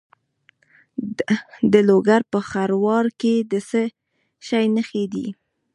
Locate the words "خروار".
2.49-3.05